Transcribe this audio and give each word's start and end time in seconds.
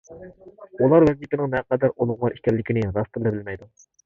ئۇلار 0.79 1.05
ۋەزىپىنىڭ 1.09 1.51
نەقەدەر 1.57 1.93
ئۇلۇغۋار 1.93 2.37
ئىكەنلىكىنى 2.39 2.87
راستتىنلا 2.97 3.37
بىلمەيدۇ. 3.39 3.71